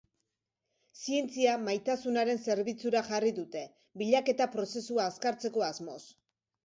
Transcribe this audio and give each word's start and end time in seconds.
Zientzia 1.01 1.51
maitasunaren 1.65 2.41
zerbitzura 2.45 3.03
jarri 3.09 3.31
dute, 3.41 3.61
bilaketa 4.03 4.49
prozesua 4.57 5.07
azkartzeko 5.13 5.67
asmoz. 5.69 6.01